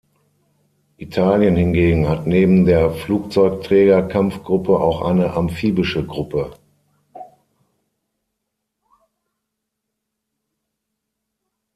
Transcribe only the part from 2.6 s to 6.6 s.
der Flugzeugträgerkampfgruppe auch eine amphibische Gruppe.